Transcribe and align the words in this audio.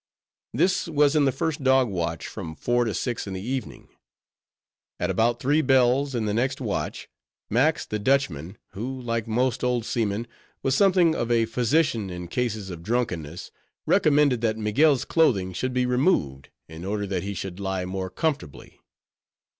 This 0.51 0.87
was 0.87 1.15
in 1.15 1.25
the 1.25 1.31
first 1.31 1.63
dog 1.63 1.87
watch, 1.87 2.25
from 2.27 2.55
four 2.55 2.85
to 2.85 2.93
six 2.95 3.27
in 3.27 3.33
the 3.35 3.43
evening. 3.47 3.87
At 4.99 5.11
about 5.11 5.39
three 5.39 5.61
bells, 5.61 6.15
in 6.15 6.25
the 6.25 6.33
next 6.33 6.59
watch, 6.59 7.07
Max 7.51 7.85
the 7.85 7.99
Dutchman, 7.99 8.57
who, 8.71 8.99
like 8.99 9.27
most 9.27 9.63
old 9.63 9.85
seamen, 9.85 10.25
was 10.63 10.73
something 10.73 11.13
of 11.13 11.29
a 11.29 11.45
physician 11.45 12.09
in 12.09 12.29
cases 12.29 12.71
of 12.71 12.81
drunkenness, 12.81 13.51
recommended 13.85 14.41
that 14.41 14.57
Miguel's 14.57 15.05
clothing 15.05 15.53
should 15.53 15.71
be 15.71 15.85
removed, 15.85 16.49
in 16.67 16.83
order 16.83 17.05
that 17.05 17.21
he 17.21 17.35
should 17.35 17.59
lie 17.59 17.85
more 17.85 18.09
comfortably. 18.09 18.79